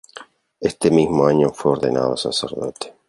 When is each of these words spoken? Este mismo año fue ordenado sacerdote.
Este 0.59 0.89
mismo 0.89 1.27
año 1.27 1.51
fue 1.51 1.73
ordenado 1.73 2.17
sacerdote. 2.17 2.95